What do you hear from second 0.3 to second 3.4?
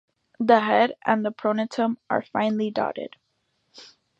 The head and the pronotum are finely dotted.